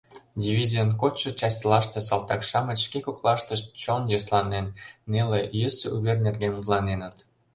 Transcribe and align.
Дивизийын 0.43 0.91
кодшо 1.01 1.29
частьлаште 1.39 1.99
салтак-шамыч 2.07 2.79
шке 2.87 2.99
коклаштышт 3.05 3.65
чон 3.81 4.03
йӧсланен, 4.11 4.67
неле, 5.11 5.41
йӧсӧ 5.59 5.87
увер 5.95 6.17
нерген 6.25 6.51
мутланеныт. 6.55 7.15